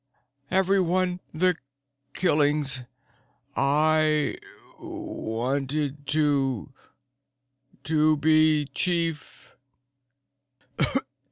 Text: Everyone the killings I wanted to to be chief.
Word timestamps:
Everyone 0.49 1.19
the 1.31 1.55
killings 2.15 2.85
I 3.55 4.35
wanted 4.79 6.07
to 6.07 6.73
to 7.83 8.17
be 8.17 8.65
chief. 8.73 9.55